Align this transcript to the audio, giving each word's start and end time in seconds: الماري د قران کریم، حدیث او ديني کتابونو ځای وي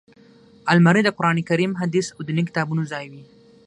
الماري 0.71 1.01
د 1.03 1.09
قران 1.17 1.37
کریم، 1.49 1.71
حدیث 1.81 2.07
او 2.15 2.21
ديني 2.27 2.43
کتابونو 2.49 2.81
ځای 2.91 3.05
وي 3.11 3.23